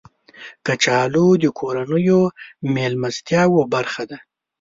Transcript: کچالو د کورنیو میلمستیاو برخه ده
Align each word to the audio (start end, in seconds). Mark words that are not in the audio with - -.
کچالو 0.65 1.27
د 1.43 1.45
کورنیو 1.59 2.21
میلمستیاو 2.73 3.59
برخه 3.73 4.03
ده 4.09 4.17